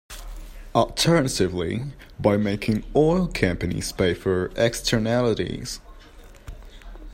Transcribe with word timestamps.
Alternatively, 0.73 1.83
by 2.19 2.35
making 2.35 2.83
oil 2.95 3.27
companies 3.27 3.91
pay 3.91 4.15
for 4.15 4.47
externalities. 4.55 5.79